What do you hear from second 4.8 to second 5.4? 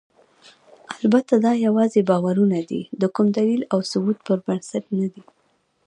نه دي.